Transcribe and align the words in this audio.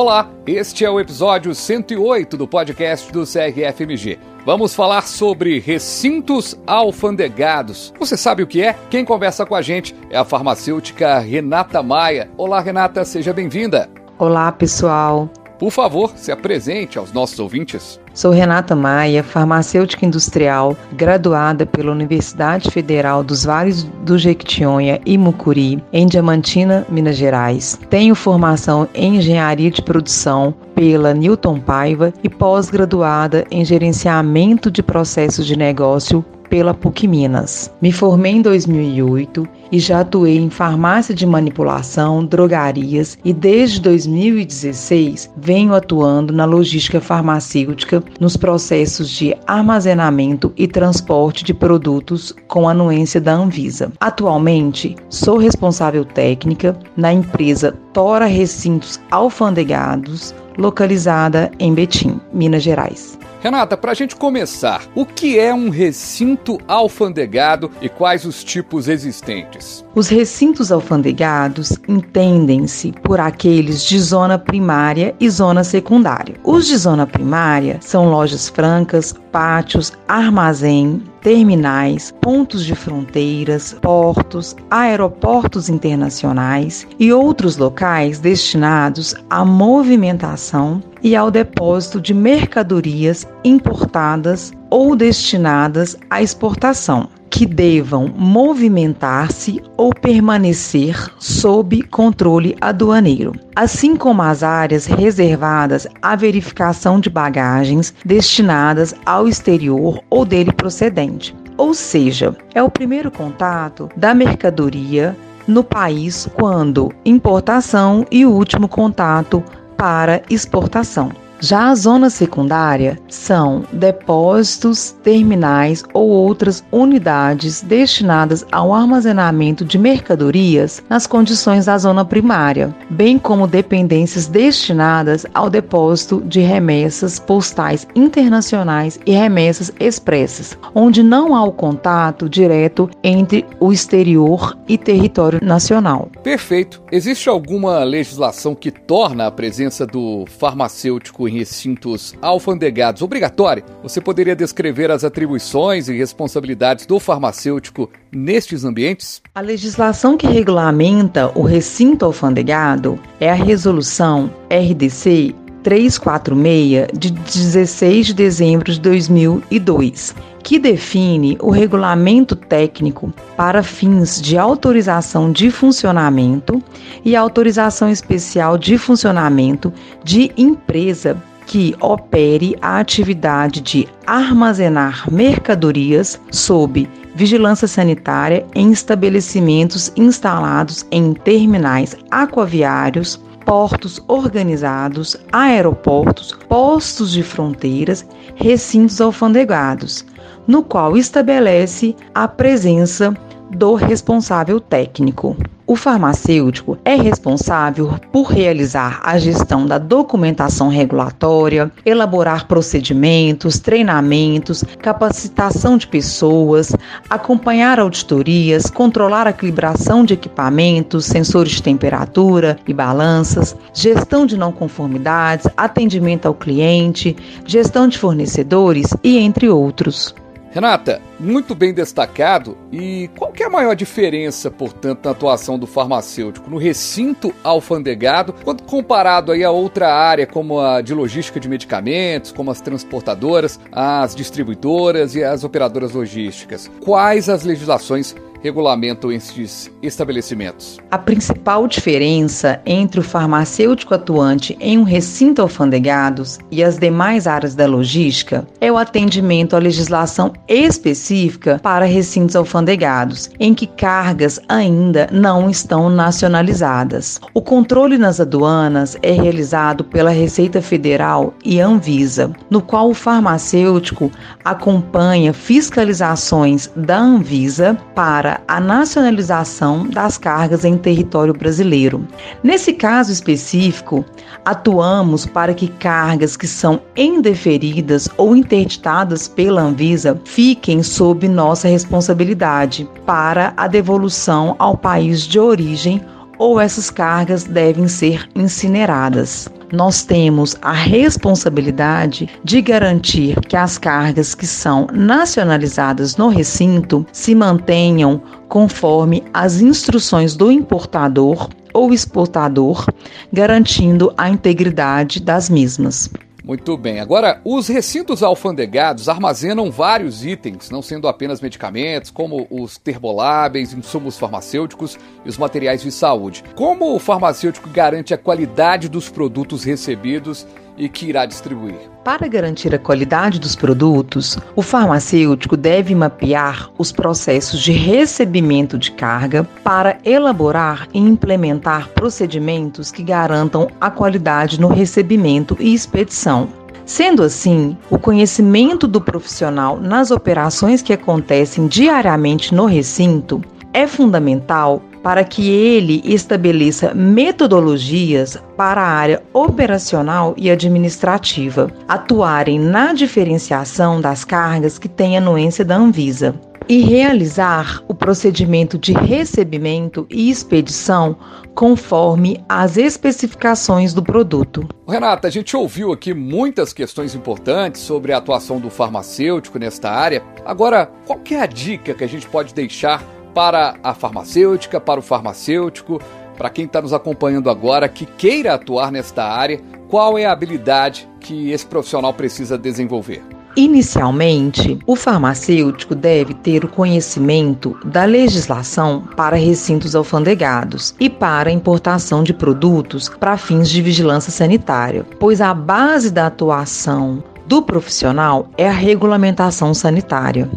Olá, 0.00 0.30
este 0.46 0.84
é 0.84 0.90
o 0.90 1.00
episódio 1.00 1.52
108 1.52 2.36
do 2.36 2.46
podcast 2.46 3.10
do 3.10 3.24
CRFMG. 3.24 4.16
Vamos 4.46 4.72
falar 4.72 5.02
sobre 5.02 5.58
recintos 5.58 6.56
alfandegados. 6.64 7.92
Você 7.98 8.16
sabe 8.16 8.44
o 8.44 8.46
que 8.46 8.62
é? 8.62 8.76
Quem 8.90 9.04
conversa 9.04 9.44
com 9.44 9.56
a 9.56 9.60
gente 9.60 9.96
é 10.08 10.16
a 10.16 10.24
farmacêutica 10.24 11.18
Renata 11.18 11.82
Maia. 11.82 12.30
Olá, 12.36 12.60
Renata, 12.60 13.04
seja 13.04 13.32
bem-vinda. 13.32 13.90
Olá, 14.16 14.52
pessoal. 14.52 15.28
Por 15.58 15.70
favor, 15.70 16.12
se 16.14 16.30
apresente 16.30 16.98
aos 16.98 17.12
nossos 17.12 17.38
ouvintes. 17.40 18.00
Sou 18.14 18.30
Renata 18.30 18.76
Maia, 18.76 19.22
farmacêutica 19.22 20.06
industrial, 20.06 20.76
graduada 20.92 21.66
pela 21.66 21.92
Universidade 21.92 22.70
Federal 22.70 23.24
dos 23.24 23.44
Vales 23.44 23.82
do 24.04 24.16
Jequitinhonha 24.16 25.00
e 25.04 25.18
Mucuri, 25.18 25.82
em 25.92 26.06
Diamantina, 26.06 26.86
Minas 26.88 27.16
Gerais. 27.16 27.78
Tenho 27.90 28.14
formação 28.14 28.88
em 28.94 29.16
engenharia 29.16 29.70
de 29.70 29.82
produção 29.82 30.54
pela 30.74 31.12
Newton 31.12 31.58
Paiva 31.58 32.12
e 32.22 32.28
pós-graduada 32.28 33.44
em 33.50 33.64
gerenciamento 33.64 34.70
de 34.70 34.82
processos 34.82 35.44
de 35.44 35.56
negócio 35.56 36.24
pela 36.48 36.74
PUC 36.74 37.06
Minas. 37.06 37.72
Me 37.80 37.92
formei 37.92 38.32
em 38.32 38.42
2008 38.42 39.46
e 39.70 39.78
já 39.78 40.00
atuei 40.00 40.38
em 40.38 40.50
farmácia 40.50 41.14
de 41.14 41.26
manipulação, 41.26 42.24
drogarias 42.24 43.18
e 43.24 43.32
desde 43.32 43.80
2016 43.80 45.30
venho 45.36 45.74
atuando 45.74 46.32
na 46.32 46.44
logística 46.44 47.00
farmacêutica 47.00 48.02
nos 48.20 48.36
processos 48.36 49.10
de 49.10 49.36
armazenamento 49.46 50.52
e 50.56 50.66
transporte 50.66 51.44
de 51.44 51.52
produtos 51.52 52.34
com 52.46 52.68
anuência 52.68 53.20
da 53.20 53.32
Anvisa. 53.32 53.92
Atualmente, 54.00 54.96
sou 55.08 55.38
responsável 55.38 56.04
técnica 56.04 56.78
na 56.96 57.12
empresa 57.12 57.74
Tora 57.92 58.26
Recintos 58.26 59.00
Alfandegados, 59.10 60.34
localizada 60.56 61.50
em 61.58 61.74
Betim, 61.74 62.20
Minas 62.32 62.62
Gerais. 62.62 63.17
Renata, 63.40 63.76
para 63.76 63.92
a 63.92 63.94
gente 63.94 64.16
começar, 64.16 64.82
o 64.96 65.06
que 65.06 65.38
é 65.38 65.54
um 65.54 65.68
recinto 65.68 66.58
alfandegado 66.66 67.70
e 67.80 67.88
quais 67.88 68.24
os 68.24 68.42
tipos 68.42 68.88
existentes? 68.88 69.84
Os 69.94 70.08
recintos 70.08 70.72
alfandegados 70.72 71.78
entendem-se 71.86 72.92
por 73.04 73.20
aqueles 73.20 73.84
de 73.84 74.00
zona 74.00 74.40
primária 74.40 75.14
e 75.20 75.30
zona 75.30 75.62
secundária. 75.62 76.34
Os 76.42 76.66
de 76.66 76.76
zona 76.76 77.06
primária 77.06 77.78
são 77.80 78.10
lojas 78.10 78.48
francas, 78.48 79.14
pátios, 79.30 79.92
armazém, 80.08 81.00
terminais, 81.20 82.12
pontos 82.20 82.64
de 82.64 82.74
fronteiras, 82.74 83.76
portos, 83.80 84.56
aeroportos 84.70 85.68
internacionais 85.68 86.86
e 86.98 87.12
outros 87.12 87.56
locais 87.56 88.18
destinados 88.18 89.14
à 89.30 89.44
movimentação 89.44 90.82
e 91.02 91.14
ao 91.14 91.30
depósito 91.30 92.00
de 92.00 92.12
mercadorias 92.12 93.26
importadas 93.44 94.52
ou 94.70 94.94
destinadas 94.94 95.96
à 96.10 96.22
exportação 96.22 97.08
que 97.30 97.46
devam 97.46 98.12
movimentar-se 98.16 99.62
ou 99.76 99.92
permanecer 99.94 100.96
sob 101.18 101.82
controle 101.84 102.56
aduaneiro, 102.60 103.32
assim 103.54 103.96
como 103.96 104.22
as 104.22 104.42
áreas 104.42 104.86
reservadas 104.86 105.86
à 106.00 106.16
verificação 106.16 106.98
de 106.98 107.10
bagagens 107.10 107.94
destinadas 108.04 108.94
ao 109.04 109.28
exterior 109.28 110.00
ou 110.10 110.24
dele 110.24 110.52
procedente. 110.52 111.34
Ou 111.56 111.74
seja, 111.74 112.36
é 112.54 112.62
o 112.62 112.70
primeiro 112.70 113.10
contato 113.10 113.88
da 113.96 114.14
mercadoria 114.14 115.16
no 115.46 115.64
país 115.64 116.28
quando 116.34 116.92
importação 117.04 118.04
e 118.10 118.24
o 118.24 118.30
último 118.30 118.68
contato 118.68 119.42
para 119.78 120.20
exportação. 120.28 121.27
Já 121.40 121.68
a 121.68 121.74
zona 121.74 122.10
secundária 122.10 122.98
são 123.08 123.64
depósitos, 123.72 124.90
terminais 125.04 125.84
ou 125.94 126.08
outras 126.08 126.64
unidades 126.72 127.62
destinadas 127.62 128.44
ao 128.50 128.74
armazenamento 128.74 129.64
de 129.64 129.78
mercadorias 129.78 130.82
nas 130.88 131.06
condições 131.06 131.66
da 131.66 131.78
zona 131.78 132.04
primária, 132.04 132.74
bem 132.90 133.18
como 133.18 133.46
dependências 133.46 134.26
destinadas 134.26 135.24
ao 135.32 135.48
depósito 135.48 136.20
de 136.26 136.40
remessas 136.40 137.20
postais 137.20 137.86
internacionais 137.94 138.98
e 139.06 139.12
remessas 139.12 139.72
expressas, 139.78 140.58
onde 140.74 141.04
não 141.04 141.36
há 141.36 141.44
o 141.44 141.52
contato 141.52 142.28
direto 142.28 142.90
entre 143.04 143.46
o 143.60 143.72
exterior 143.72 144.58
e 144.68 144.76
território 144.76 145.38
nacional. 145.40 146.10
Perfeito. 146.22 146.82
Existe 146.90 147.28
alguma 147.28 147.84
legislação 147.84 148.56
que 148.56 148.72
torna 148.72 149.26
a 149.26 149.30
presença 149.30 149.86
do 149.86 150.24
farmacêutico 150.38 151.27
em 151.28 151.38
recintos 151.38 152.14
alfandegados 152.20 153.02
obrigatória, 153.02 153.64
você 153.82 154.00
poderia 154.00 154.34
descrever 154.34 154.90
as 154.90 155.04
atribuições 155.04 155.88
e 155.88 155.96
responsabilidades 155.96 156.86
do 156.86 156.98
farmacêutico 156.98 157.90
nestes 158.10 158.64
ambientes? 158.64 159.22
A 159.34 159.40
legislação 159.40 160.16
que 160.16 160.26
regulamenta 160.26 161.30
o 161.34 161.42
recinto 161.42 162.04
alfandegado 162.04 162.98
é 163.20 163.30
a 163.30 163.34
Resolução 163.34 164.30
RDC 164.50 165.34
346 165.62 166.88
de 166.98 167.10
16 167.10 168.06
de 168.06 168.14
dezembro 168.14 168.72
de 168.72 168.80
2002, 168.80 170.14
que 170.42 170.58
define 170.58 171.36
o 171.40 171.50
regulamento 171.50 172.34
técnico 172.34 173.12
para 173.36 173.62
fins 173.62 174.20
de 174.20 174.38
autorização 174.38 175.30
de 175.30 175.50
funcionamento 175.50 176.62
e 177.04 177.14
autorização 177.14 177.90
especial 177.90 178.56
de 178.56 178.78
funcionamento 178.78 179.72
de 180.04 180.32
empresa 180.36 181.16
que 181.48 181.74
opere 181.80 182.56
a 182.60 182.78
atividade 182.78 183.62
de 183.62 183.88
armazenar 184.06 185.10
mercadorias 185.10 186.20
sob 186.30 186.88
vigilância 187.14 187.66
sanitária 187.66 188.46
em 188.54 188.70
estabelecimentos 188.70 189.90
instalados 189.96 190.86
em 190.90 191.14
terminais 191.14 191.96
aquaviários, 192.10 193.20
portos 193.48 193.98
organizados, 194.08 195.16
aeroportos, 195.32 196.36
postos 196.50 197.12
de 197.12 197.22
fronteiras, 197.22 198.06
recintos 198.36 199.00
alfandegados, 199.00 200.04
no 200.46 200.62
qual 200.62 200.98
estabelece 200.98 201.96
a 202.14 202.28
presença 202.28 203.16
do 203.50 203.72
responsável 203.72 204.60
técnico. 204.60 205.34
O 205.70 205.76
farmacêutico 205.76 206.78
é 206.82 206.94
responsável 206.94 207.92
por 208.10 208.28
realizar 208.28 209.02
a 209.04 209.18
gestão 209.18 209.66
da 209.66 209.76
documentação 209.76 210.68
regulatória, 210.68 211.70
elaborar 211.84 212.46
procedimentos, 212.48 213.58
treinamentos, 213.58 214.64
capacitação 214.80 215.76
de 215.76 215.86
pessoas, 215.86 216.74
acompanhar 217.10 217.78
auditorias, 217.78 218.70
controlar 218.70 219.26
a 219.26 219.32
calibração 219.34 220.06
de 220.06 220.14
equipamentos, 220.14 221.04
sensores 221.04 221.52
de 221.52 221.62
temperatura 221.62 222.58
e 222.66 222.72
balanças, 222.72 223.54
gestão 223.74 224.24
de 224.24 224.38
não 224.38 224.50
conformidades, 224.50 225.46
atendimento 225.54 226.24
ao 226.24 226.32
cliente, 226.32 227.14
gestão 227.44 227.86
de 227.86 227.98
fornecedores 227.98 228.86
e 229.04 229.18
entre 229.18 229.50
outros. 229.50 230.14
Renata, 230.50 231.00
muito 231.20 231.54
bem 231.54 231.72
destacado. 231.72 232.56
E 232.72 233.10
qual 233.16 233.32
que 233.32 233.42
é 233.42 233.46
a 233.46 233.50
maior 233.50 233.74
diferença, 233.74 234.50
portanto, 234.50 235.04
na 235.04 235.10
atuação 235.10 235.58
do 235.58 235.66
farmacêutico 235.66 236.50
no 236.50 236.56
recinto 236.56 237.34
alfandegado, 237.44 238.34
quando 238.44 238.62
comparado 238.62 239.32
aí 239.32 239.44
a 239.44 239.50
outra 239.50 239.92
área, 239.92 240.26
como 240.26 240.60
a 240.60 240.80
de 240.80 240.94
logística 240.94 241.38
de 241.38 241.48
medicamentos, 241.48 242.32
como 242.32 242.50
as 242.50 242.60
transportadoras, 242.60 243.60
as 243.70 244.14
distribuidoras 244.14 245.14
e 245.14 245.22
as 245.22 245.44
operadoras 245.44 245.92
logísticas? 245.92 246.70
Quais 246.80 247.28
as 247.28 247.44
legislações 247.44 248.14
regulamentam 248.42 249.10
esses 249.10 249.70
estabelecimentos? 249.82 250.78
A 250.90 250.98
principal 250.98 251.66
diferença 251.66 252.60
entre 252.64 253.00
o 253.00 253.02
farmacêutico 253.02 253.94
atuante 253.94 254.56
em 254.60 254.78
um 254.78 254.82
recinto 254.82 255.42
alfandegados 255.42 256.38
e 256.50 256.62
as 256.62 256.78
demais 256.78 257.26
áreas 257.26 257.54
da 257.54 257.66
logística 257.66 258.46
é 258.60 258.70
o 258.70 258.76
atendimento 258.76 259.56
à 259.56 259.58
legislação 259.58 260.32
específica 260.46 261.58
para 261.62 261.84
recintos 261.84 262.36
alfandegados, 262.36 263.30
em 263.38 263.54
que 263.54 263.66
cargas 263.66 264.40
ainda 264.48 265.08
não 265.12 265.50
estão 265.50 265.90
nacionalizadas. 265.90 267.20
O 267.34 267.42
controle 267.42 267.98
nas 267.98 268.20
aduanas 268.20 268.96
é 269.02 269.12
realizado 269.12 269.84
pela 269.84 270.10
Receita 270.10 270.60
Federal 270.60 271.34
e 271.44 271.60
Anvisa, 271.60 272.32
no 272.50 272.60
qual 272.60 272.90
o 272.90 272.94
farmacêutico 272.94 274.10
acompanha 274.44 275.32
fiscalizações 275.32 276.70
da 276.76 276.98
Anvisa 276.98 277.76
para 277.94 278.27
para 278.28 278.42
a 278.46 278.60
nacionalização 278.60 279.88
das 279.88 280.18
cargas 280.18 280.62
em 280.62 280.76
território 280.76 281.32
brasileiro. 281.32 282.06
Nesse 282.42 282.74
caso 282.74 283.10
específico, 283.10 284.04
atuamos 284.44 285.24
para 285.24 285.54
que 285.54 285.68
cargas 285.68 286.36
que 286.36 286.46
são 286.46 286.78
indeferidas 286.94 288.06
ou 288.18 288.36
interditadas 288.36 289.28
pela 289.28 289.62
Anvisa 289.62 290.20
fiquem 290.26 290.82
sob 290.82 291.26
nossa 291.26 291.68
responsabilidade 291.68 292.86
para 293.06 293.54
a 293.56 293.66
devolução 293.66 294.54
ao 294.58 294.76
país 294.76 295.22
de 295.22 295.40
origem 295.40 296.02
ou 296.36 296.60
essas 296.60 296.90
cargas 296.90 297.44
devem 297.44 297.88
ser 297.88 298.28
incineradas. 298.36 299.48
Nós 299.72 300.02
temos 300.02 300.56
a 300.62 300.72
responsabilidade 300.72 302.28
de 302.42 302.60
garantir 302.62 303.38
que 303.40 303.56
as 303.56 303.78
cargas 303.78 304.34
que 304.34 304.46
são 304.46 304.86
nacionalizadas 304.92 306.16
no 306.16 306.28
recinto 306.28 307.06
se 307.12 307.34
mantenham 307.34 308.22
conforme 308.48 309.22
as 309.32 309.60
instruções 309.60 310.34
do 310.34 310.50
importador 310.50 311.48
ou 311.74 311.92
exportador, 311.92 312.86
garantindo 313.32 314.12
a 314.16 314.28
integridade 314.28 315.20
das 315.20 315.48
mesmas. 315.48 316.10
Muito 316.48 316.78
bem. 316.78 316.98
Agora, 316.98 317.42
os 317.44 317.68
recintos 317.68 318.22
alfandegados 318.22 319.06
armazenam 319.06 319.70
vários 319.70 320.24
itens, 320.24 320.70
não 320.70 320.80
sendo 320.80 321.06
apenas 321.06 321.42
medicamentos, 321.42 322.10
como 322.10 322.46
os 322.48 322.78
termoláveis, 322.78 323.74
insumos 323.74 324.16
farmacêuticos 324.16 324.98
e 325.26 325.28
os 325.28 325.36
materiais 325.36 325.82
de 325.82 325.92
saúde. 325.92 326.42
Como 326.54 326.94
o 326.94 326.98
farmacêutico 326.98 327.68
garante 327.68 328.14
a 328.14 328.18
qualidade 328.18 328.88
dos 328.88 329.10
produtos 329.10 329.62
recebidos 329.62 330.46
e 330.78 330.88
que 330.88 331.06
irá 331.06 331.26
distribuir? 331.26 331.76
Para 332.04 332.26
garantir 332.28 332.74
a 332.74 332.78
qualidade 332.78 333.38
dos 333.38 333.54
produtos, 333.54 334.38
o 334.56 334.62
farmacêutico 334.62 335.56
deve 335.56 335.94
mapear 335.94 336.70
os 336.78 336.92
processos 336.92 337.60
de 337.60 337.72
recebimento 337.72 338.78
de 338.78 338.92
carga 338.92 339.44
para 339.62 339.98
elaborar 340.04 340.88
e 340.94 340.98
implementar 340.98 341.88
procedimentos 341.88 342.90
que 342.90 343.02
garantam 343.02 343.68
a 343.80 343.90
qualidade 343.90 344.60
no 344.60 344.68
recebimento 344.68 345.56
e 345.60 345.74
expedição. 345.74 346.48
Sendo 346.86 347.22
assim, 347.22 347.76
o 347.90 347.98
conhecimento 347.98 348.86
do 348.86 348.98
profissional 348.98 349.78
nas 349.78 350.10
operações 350.10 350.80
que 350.80 350.94
acontecem 350.94 351.66
diariamente 351.66 352.54
no 352.54 352.64
recinto 352.64 353.42
é 353.74 353.86
fundamental 353.86 354.82
para 355.02 355.24
que 355.24 355.48
ele 355.48 356.02
estabeleça 356.04 356.94
metodologias 356.94 358.36
para 358.56 358.80
a 358.80 358.88
área 358.88 359.22
operacional 359.32 360.34
e 360.36 360.50
administrativa, 360.50 361.70
atuarem 361.86 362.58
na 362.58 362.92
diferenciação 362.92 364.00
das 364.00 364.24
cargas 364.24 364.78
que 364.78 364.88
têm 364.88 365.16
anuência 365.16 365.64
da 365.64 365.76
Anvisa 365.76 366.34
e 366.68 366.80
realizar 366.80 367.82
o 367.88 367.94
procedimento 367.94 368.78
de 368.78 368.92
recebimento 368.92 370.06
e 370.10 370.30
expedição 370.30 371.16
conforme 371.54 372.44
as 372.48 372.76
especificações 372.76 373.94
do 373.94 374.02
produto. 374.02 374.68
Renata, 374.86 375.26
a 375.26 375.30
gente 375.30 375.56
ouviu 375.56 375.92
aqui 375.92 376.12
muitas 376.12 376.72
questões 376.72 377.14
importantes 377.14 377.80
sobre 377.80 378.12
a 378.12 378.18
atuação 378.18 378.60
do 378.60 378.68
farmacêutico 378.68 379.58
nesta 379.58 379.90
área. 379.90 380.22
Agora, 380.44 380.86
qual 381.06 381.18
é 381.30 381.40
a 381.40 381.46
dica 381.46 381.94
que 381.94 382.04
a 382.04 382.08
gente 382.08 382.28
pode 382.28 382.52
deixar 382.52 383.02
para 383.38 383.76
a 383.84 383.94
farmacêutica, 383.94 384.80
para 384.80 384.98
o 384.98 385.02
farmacêutico, 385.02 386.02
para 386.36 386.50
quem 386.50 386.64
está 386.64 386.82
nos 386.82 386.92
acompanhando 386.92 387.48
agora 387.48 387.88
que 387.88 388.04
queira 388.04 388.54
atuar 388.54 388.90
nesta 388.90 389.22
área, 389.22 389.60
qual 389.86 390.18
é 390.18 390.26
a 390.26 390.32
habilidade 390.32 391.08
que 391.20 391.52
esse 391.52 391.64
profissional 391.64 392.12
precisa 392.12 392.58
desenvolver? 392.58 393.22
Inicialmente, 393.56 394.76
o 394.84 394.96
farmacêutico 394.96 395.94
deve 395.94 396.34
ter 396.34 396.64
o 396.64 396.68
conhecimento 396.68 397.78
da 397.84 398.04
legislação 398.04 399.04
para 399.16 399.36
recintos 399.36 399.94
alfandegados 399.94 400.92
e 400.98 401.08
para 401.08 401.48
importação 401.48 402.24
de 402.24 402.34
produtos 402.34 403.08
para 403.08 403.36
fins 403.36 403.68
de 403.68 403.80
vigilância 403.80 404.32
sanitária, 404.32 405.06
pois 405.20 405.40
a 405.40 405.54
base 405.54 406.10
da 406.10 406.26
atuação 406.26 407.22
do 407.46 407.62
profissional 407.62 408.48
é 408.58 408.68
a 408.68 408.72
regulamentação 408.72 409.72
sanitária. 409.74 410.50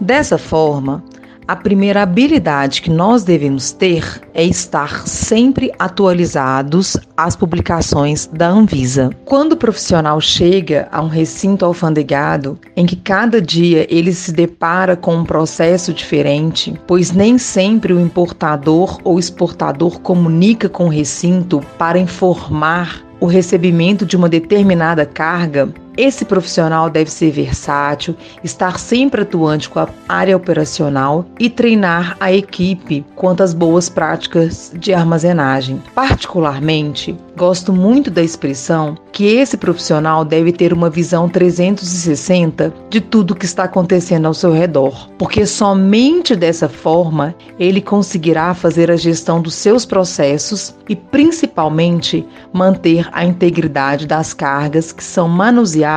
Dessa 0.00 0.38
forma, 0.38 1.02
a 1.48 1.56
primeira 1.56 2.02
habilidade 2.02 2.82
que 2.82 2.90
nós 2.90 3.24
devemos 3.24 3.72
ter 3.72 4.20
é 4.34 4.44
estar 4.44 5.08
sempre 5.08 5.72
atualizados 5.78 6.94
às 7.16 7.34
publicações 7.34 8.26
da 8.30 8.46
Anvisa. 8.50 9.08
Quando 9.24 9.52
o 9.52 9.56
profissional 9.56 10.20
chega 10.20 10.86
a 10.92 11.00
um 11.00 11.08
recinto 11.08 11.64
alfandegado, 11.64 12.58
em 12.76 12.84
que 12.84 12.96
cada 12.96 13.40
dia 13.40 13.86
ele 13.88 14.12
se 14.12 14.30
depara 14.30 14.94
com 14.94 15.16
um 15.16 15.24
processo 15.24 15.94
diferente, 15.94 16.78
pois 16.86 17.12
nem 17.12 17.38
sempre 17.38 17.94
o 17.94 18.00
importador 18.00 19.00
ou 19.02 19.18
exportador 19.18 20.00
comunica 20.00 20.68
com 20.68 20.84
o 20.84 20.90
recinto 20.90 21.62
para 21.78 21.98
informar 21.98 23.02
o 23.20 23.26
recebimento 23.26 24.04
de 24.04 24.16
uma 24.16 24.28
determinada 24.28 25.06
carga, 25.06 25.72
esse 25.98 26.24
profissional 26.24 26.88
deve 26.88 27.10
ser 27.10 27.32
versátil, 27.32 28.14
estar 28.44 28.78
sempre 28.78 29.22
atuante 29.22 29.68
com 29.68 29.80
a 29.80 29.88
área 30.08 30.36
operacional 30.36 31.26
e 31.40 31.50
treinar 31.50 32.16
a 32.20 32.32
equipe 32.32 33.04
quanto 33.16 33.42
às 33.42 33.52
boas 33.52 33.88
práticas 33.88 34.72
de 34.76 34.94
armazenagem. 34.94 35.82
Particularmente, 35.96 37.16
gosto 37.36 37.72
muito 37.72 38.12
da 38.12 38.22
expressão 38.22 38.96
que 39.10 39.26
esse 39.26 39.56
profissional 39.56 40.24
deve 40.24 40.52
ter 40.52 40.72
uma 40.72 40.88
visão 40.88 41.28
360 41.28 42.72
de 42.88 43.00
tudo 43.00 43.34
que 43.34 43.44
está 43.44 43.64
acontecendo 43.64 44.26
ao 44.26 44.34
seu 44.34 44.52
redor, 44.52 45.08
porque 45.18 45.44
somente 45.44 46.36
dessa 46.36 46.68
forma 46.68 47.34
ele 47.58 47.80
conseguirá 47.80 48.54
fazer 48.54 48.88
a 48.88 48.96
gestão 48.96 49.40
dos 49.40 49.54
seus 49.54 49.84
processos 49.84 50.76
e 50.88 50.94
principalmente 50.94 52.24
manter 52.52 53.08
a 53.10 53.24
integridade 53.24 54.06
das 54.06 54.32
cargas 54.32 54.92
que 54.92 55.02
são 55.02 55.28
manuseadas 55.28 55.87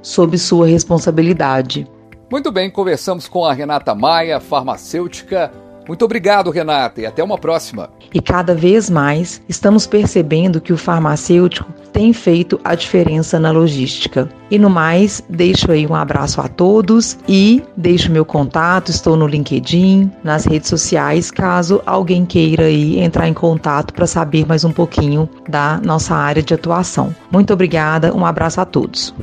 sob 0.00 0.38
sua 0.38 0.66
responsabilidade. 0.66 1.86
Muito 2.30 2.50
bem, 2.50 2.70
conversamos 2.70 3.28
com 3.28 3.44
a 3.44 3.52
Renata 3.52 3.94
Maia, 3.94 4.40
farmacêutica 4.40 5.52
muito 5.86 6.04
obrigado, 6.04 6.50
Renata, 6.50 7.00
e 7.00 7.06
até 7.06 7.22
uma 7.22 7.38
próxima. 7.38 7.90
E 8.12 8.20
cada 8.20 8.54
vez 8.54 8.90
mais 8.90 9.40
estamos 9.48 9.86
percebendo 9.86 10.60
que 10.60 10.72
o 10.72 10.76
farmacêutico 10.76 11.72
tem 11.92 12.12
feito 12.12 12.60
a 12.62 12.74
diferença 12.74 13.38
na 13.40 13.50
logística. 13.50 14.28
E 14.50 14.58
no 14.58 14.68
mais, 14.68 15.22
deixo 15.28 15.72
aí 15.72 15.86
um 15.86 15.94
abraço 15.94 16.40
a 16.40 16.48
todos 16.48 17.18
e 17.28 17.62
deixo 17.76 18.12
meu 18.12 18.24
contato, 18.24 18.90
estou 18.90 19.16
no 19.16 19.26
LinkedIn, 19.26 20.10
nas 20.22 20.44
redes 20.44 20.68
sociais, 20.68 21.30
caso 21.30 21.80
alguém 21.86 22.26
queira 22.26 22.64
aí 22.64 23.00
entrar 23.00 23.28
em 23.28 23.34
contato 23.34 23.94
para 23.94 24.06
saber 24.06 24.46
mais 24.46 24.64
um 24.64 24.72
pouquinho 24.72 25.28
da 25.48 25.80
nossa 25.82 26.14
área 26.14 26.42
de 26.42 26.54
atuação. 26.54 27.14
Muito 27.30 27.52
obrigada, 27.52 28.14
um 28.14 28.26
abraço 28.26 28.60
a 28.60 28.64
todos. 28.64 29.14